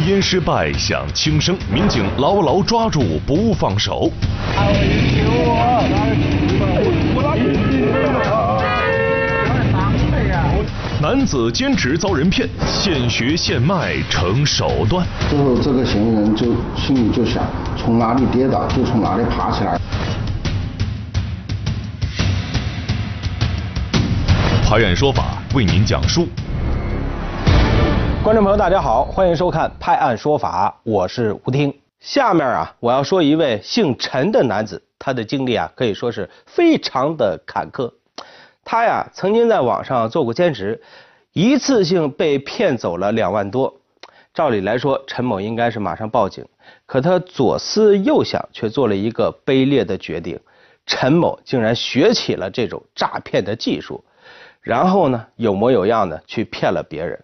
[0.00, 4.10] 烟失败响轻声，民警牢牢抓住不放手。
[11.00, 15.06] 男子坚持遭人骗，现学现卖成手段。
[15.30, 17.44] 最后，这个嫌疑人就心里就想，
[17.76, 19.78] 从哪里跌倒就从哪里爬起来。
[24.64, 26.26] 拍案说法为您讲述。
[28.24, 31.78] 观众朋友，大家好，欢迎收看《拍案说法》，我是吴听。
[32.00, 37.92] 下面啊，我要说一位姓陈的男子，他的经历啊可以说是非常的坎坷。
[38.64, 40.80] 他呀，曾经在网上做过兼职，
[41.34, 43.74] 一次性被骗走了两万多。
[44.32, 46.42] 照理来说，陈某应该是马上报警，
[46.86, 50.40] 可他左思右想，却做了一个卑劣的决定。
[50.86, 54.02] 陈某竟然学起了这种诈骗的技术，
[54.62, 57.22] 然后呢，有模有样的去骗了别人。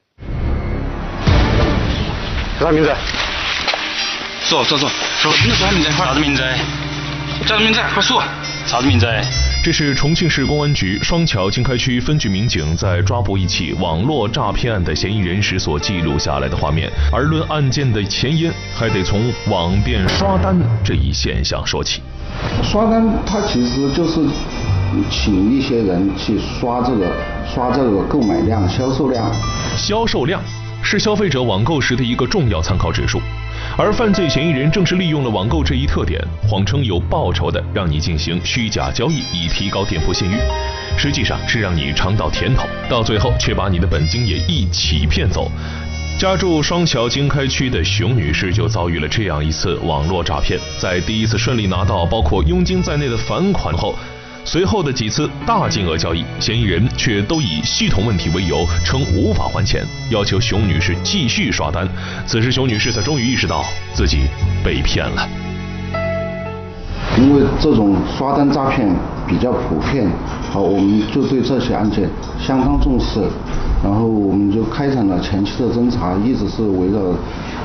[2.60, 2.94] 叫啥名字？
[4.42, 4.86] 说说说
[5.22, 5.90] 说，你叫啥名字？
[5.96, 6.42] 啥子名字？
[7.46, 7.80] 叫啥名字？
[7.94, 8.22] 快说！
[8.66, 9.06] 啥子名字？
[9.64, 16.90] 这是重庆市公安局双桥经开区分局民警在抓捕一起网络诈骗案的嫌疑人时所记录下来的画面。
[17.10, 22.02] 而论案件的前因，还得从网店刷单这一现象说起。
[22.62, 24.20] 刷单，它其实就是
[25.10, 27.10] 请一些人去刷这个
[27.54, 29.32] 刷这个购买量、销售量。
[29.78, 30.42] 销售量
[30.90, 33.22] 是消费者网购时的一个重要参考指数。
[33.78, 40.34] 而犯罪嫌疑人正是利用了网购这一特点，谎称有报酬的让你进行虚假交易，以提高店铺信誉，
[40.98, 45.48] 实际上是让你尝到甜头，到最后却把你的本金也一起骗走。
[46.18, 53.94] 家住双桥经开区的熊女士就遭遇了这样一次网络诈骗，在第一次顺利拿到包括佣金在内的返款后。
[54.42, 61.86] 随后的几次大金额交易，嫌疑人却都以系统问题为由，称无法还钱，要求熊女士继续刷单。
[62.26, 64.22] 此时，熊女士才终于意识到自己
[64.64, 65.28] 被骗了。
[67.18, 68.88] 因为这种刷单诈骗
[69.28, 70.08] 比较普遍，
[70.50, 72.08] 好，我们就对这些案件
[72.40, 73.20] 相当重视，
[73.84, 77.00] 然后我们就开展了前期的侦查，一直是围绕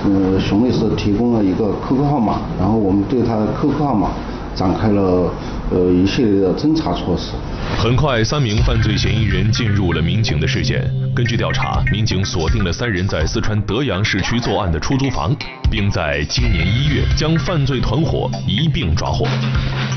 [0.04, 4.10] 呃熊女士提供了一个 QQ 号码，然后我们对她的 QQ 号码
[4.54, 5.32] 展开了。
[5.72, 7.32] 呃，一系列的侦查措施。
[7.78, 10.80] 很快，三名犯罪嫌疑人进入了民警的视线。
[11.16, 15.36] 根据调查，民警锁定了三人在四川德阳市区作案的出租房，
[15.72, 19.26] 并在今年一月将犯罪团伙一并抓获。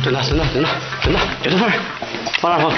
[0.02, 0.68] 真的，真的，真的，
[1.02, 1.70] 真的，就这份，
[2.40, 2.72] 放那放？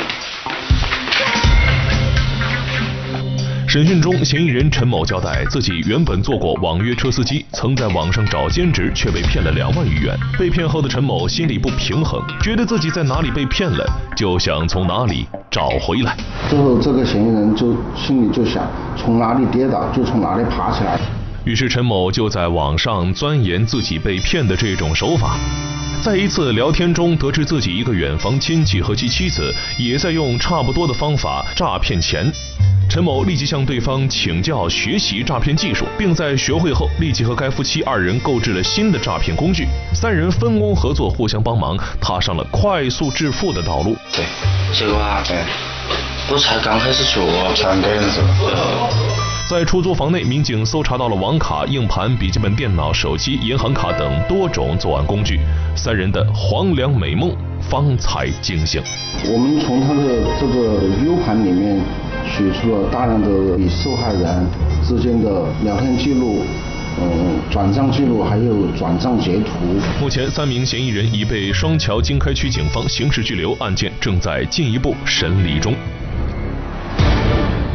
[3.71, 10.19] 审讯中，嫌疑人陈某交代，自己原本做过网约车司机，曾在网上找兼职，却被骗了两万余元。
[10.37, 13.87] 被骗后的陈某心里不平衡，觉得自己在哪里被骗了，
[14.17, 16.17] 就想从哪里找回来。
[16.49, 20.99] 最后，这个嫌疑人就心里就想，从哪里跌倒就从哪里爬起来。
[21.45, 25.39] 于是，陈某就在网上钻研自己被骗的这种手法。
[26.03, 32.33] 在一次聊天中，得知自己一个远房亲戚和其妻子也在用差不多的方法诈骗钱。
[32.91, 39.65] 陈某立即向对方请教学习诈骗技术，并在学会后立即和该夫妻二人购置了新的诈骗工具。
[39.95, 43.95] 三人分工合作，互相帮忙，踏上了快速致富的道路。
[44.13, 44.25] 对，
[44.75, 45.37] 这个啊，对，
[46.33, 47.21] 我才刚开始学，
[47.55, 48.21] 全给人是
[49.49, 55.39] 在出租房内，民警搜查到了网卡、硬盘、笔记本电脑、手机、银行卡等多种作案工具。
[55.77, 58.83] 三人的黄粱美梦方才惊醒。
[59.33, 61.79] 我们从他的这个 U 盘里面。
[62.27, 64.47] 取出了大量的与受害人
[64.83, 66.43] 之间的聊天记录、
[67.01, 69.53] 嗯转账记录，还有转账截图。
[70.01, 75.75] 目前，三名嫌疑人已被双桥经开区警方刑事拘留，案件正在进一步审理中。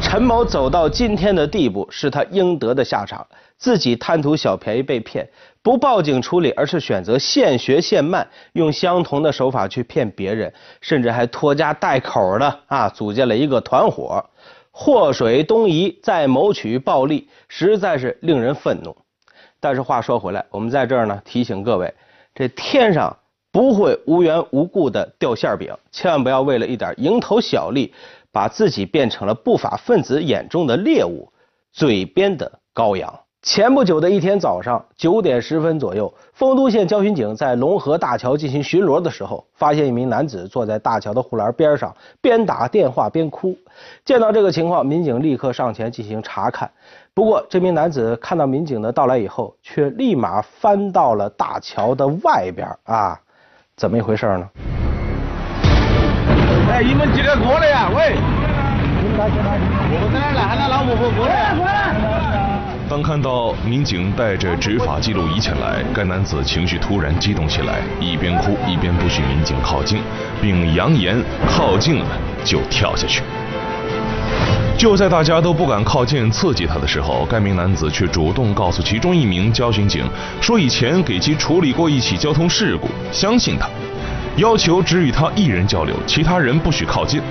[0.02, 3.26] 陈某走到今天的地步，是他应得的下场。
[3.58, 5.28] 自己贪图小便宜被骗，
[5.64, 14.24] 不报警处理，而是选择现学现卖，用相同的手法去骗别人，甚至还拖家带口的啊，组建了一个团伙。
[14.78, 18.94] 祸水东移，再谋取暴利，实在是令人愤怒。
[19.62, 21.94] 但是话说回来，我们在这儿呢提醒各位，
[22.34, 23.18] 这天上
[23.54, 27.94] 不会无缘无故的掉馅饼，千万不要为了一点蝇头小利，
[28.34, 31.32] 把自己变成了不法分子眼中的猎物，
[31.72, 33.22] 嘴边的羔羊。
[33.46, 43.56] 前不久的一天早上九点十分左右，丰都县交巡警在龙河大桥进行巡逻的时候，发现一名男子坐在大桥的护栏边上，边打电话边哭。
[44.04, 46.68] 见到这个情况，民警立刻上前进行查看。
[47.14, 53.16] 不过，这名男子看到民警的到来以后，却立马翻到了大桥的外边啊，
[53.78, 54.50] 怎么一回事呢？
[56.72, 57.92] 哎，你们几个过来呀？
[57.96, 58.16] 喂，
[58.98, 60.42] 我们在哪来？
[60.48, 62.05] 喊他老婆婆过来。
[62.88, 69.98] 当看到民警带着执法记录仪前来，该男子情绪突然激动起来，一边哭 一边不许民警靠近，
[70.40, 72.06] 并扬言靠近了
[72.44, 73.24] 就跳下去。
[74.78, 80.06] 就在大家都不敢靠近刺激他的时候，该名男子却主动告诉其中一名交巡警，
[80.40, 83.68] 说以前给其处理过一起交通事故，相信他，
[84.38, 87.22] 要求只与他一人交流，其他人不许靠近。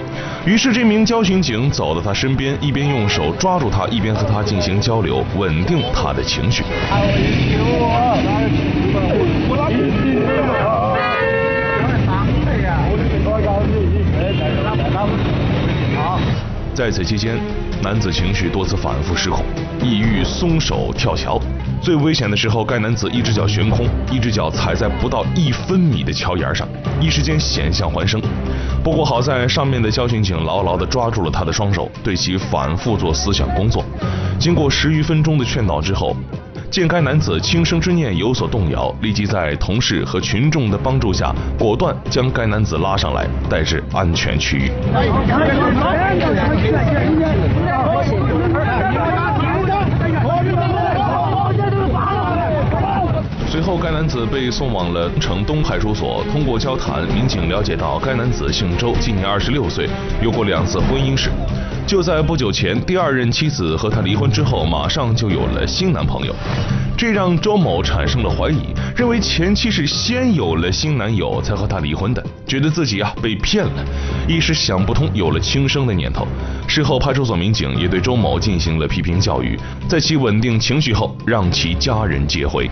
[0.47, 6.63] 于是，这名交巡警走到他身边，一边用手抓住他，一边和他进行交流，稳定他的情绪。
[16.73, 17.37] 在此期间，
[17.83, 19.45] 男子情绪多次反复失控，
[19.83, 21.39] 意欲松手跳桥。
[21.85, 26.67] 最危险的时候，该男子一只脚悬空，一只脚踩在不到一分米的桥沿上，
[26.99, 28.19] 一时间险象环生。
[28.83, 33.85] 不过好在上面的交巡警牢牢地抓住了他的双手，对其反复做思想工作。
[34.39, 36.17] 经过十余分钟的劝导之后，
[36.71, 44.71] 见该男子轻生之念有所动摇，立即在同事和群众的帮助下，果断将该男子拉上来，带至安全区域。
[53.47, 56.25] 随后，该男子被送往了城东派出所。
[56.33, 59.87] 通过交谈，民警了解到，该男子姓周，今年二十六岁，
[60.23, 61.29] 有过两次婚姻史。
[61.87, 66.35] 就在不久前，第二任妻子和他离婚之后，马上就有了新男朋友，
[66.97, 73.85] 这让周某产生了怀疑，认为前妻是先有了新男友才和他离婚的，觉得自己啊被骗了，
[74.27, 76.27] 一时想不通，有了轻生的念头。
[76.67, 82.67] 事后，派出所民警也对周某进行了批评教育，在其稳定情绪后，让其家人接回。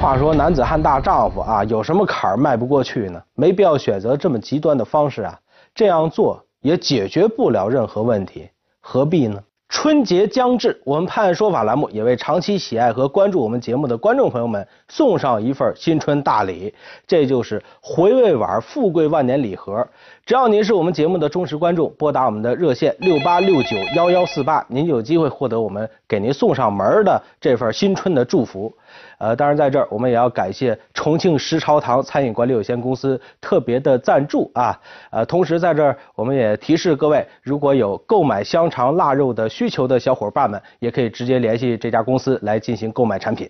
[0.00, 3.20] 话说，男子汉大丈夫啊，有什么坎儿迈不过去呢？
[3.34, 5.38] 没必要选择这么极端的方式啊，
[5.74, 6.44] 这样做。
[6.60, 8.48] 也解决不了任何问题，
[8.80, 9.40] 何必呢？
[9.68, 16.74] 春节将至，我们判案说法栏目也为长期喜爱和关注我们节目的观众朋友们送上一份新春大礼，
[17.06, 19.86] 这就是回味碗富贵万年礼盒。
[20.24, 28.74] 只要您是我们节目的忠实观众，拨打我们的热线六八六九幺幺四八，您就有机会获得我们给您送上门的这份新春的祝福。
[29.18, 34.78] 呃，当然在这儿，我们也要感谢重庆石朝堂餐饮管理有限公司特别的赞助啊。
[35.10, 43.48] 呃，同时在这儿，我们也提示各位，如果有购买香肠腊肉的需求的小伙伴们，也可以直接联系这家公司来进行购买产品。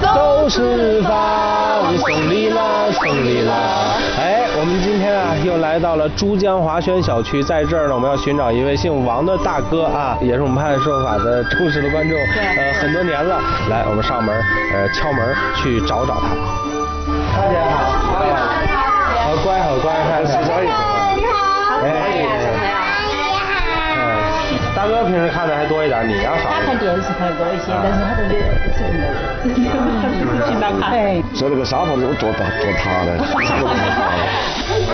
[0.00, 3.96] 都是饭，送礼啦，送礼啦！
[4.18, 13.38] 哎，我们今天啊又来到了珠江华轩小区，在这儿呢，我们要寻找一位姓王的大哥啊，也是我们判案说法的忠实的观众，呃，很多年了。
[13.68, 14.34] 来，我们上门，
[14.72, 16.28] 呃，敲门去找找他。
[17.36, 17.76] 大姐好，
[18.08, 20.32] 好好乖，好乖，看看。
[20.32, 22.93] 你好，哎。
[24.84, 26.50] 大哥平时看的还多一点，你要少。
[26.50, 29.00] 他看电视看的多一些，但是他的脸不是很多。
[30.44, 30.92] 经常 看。
[31.34, 33.16] 说那个沙发是我坐大坐塌的，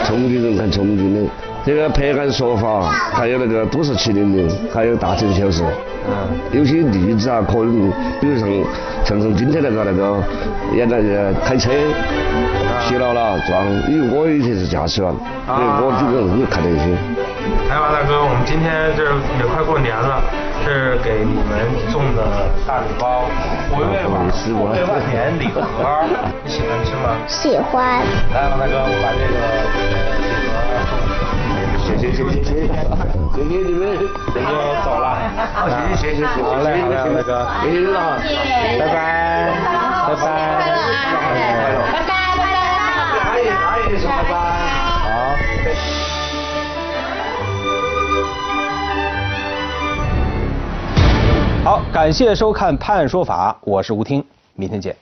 [0.06, 1.28] 重庆人看重庆的，
[1.66, 5.64] 这个拍案说法，还有那个都市七零零，还有大城小事。
[6.06, 6.38] 嗯。
[6.52, 8.48] 有些例子啊，可能比如像
[9.04, 10.22] 像从今天那个那个
[10.72, 11.68] 演那个开车，
[12.86, 15.12] 疲劳了撞，因为我以前是驾驶员，
[15.48, 16.94] 所以我基本上会看那些。
[17.68, 19.04] 来吧，大哥，我们今天这
[19.38, 20.22] 也快过年了，
[20.64, 22.22] 这是给你们送的
[22.66, 23.24] 大礼包，
[23.70, 25.60] 回味碗富贵万年礼盒，
[26.44, 27.16] 你喜欢吃吗？
[27.26, 28.02] 喜欢。
[28.34, 29.38] 来吧，大哥，我把这个
[30.18, 30.54] 礼盒
[30.88, 31.10] 送你。
[31.80, 32.70] 谢谢谢谢谢谢，
[33.34, 33.82] 谢谢你们，
[34.26, 34.42] 我就
[34.84, 35.06] 走了。
[35.66, 37.30] 谢谢谢谢谢谢，好嘞好嘞，大哥，
[37.62, 37.98] 谢谢了，
[38.78, 38.98] 拜拜，
[40.06, 40.26] 拜拜，
[40.78, 42.54] 拜拜，拜拜，
[43.26, 44.34] 阿姨阿姨说拜拜。
[51.62, 54.24] 好，感谢收看《判案说法》，我是吴听，
[54.54, 54.96] 明天见。